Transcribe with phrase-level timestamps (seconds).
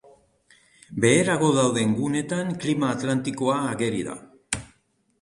[1.05, 4.21] Beherago dauden guneetan klima atlantikoa ageri da.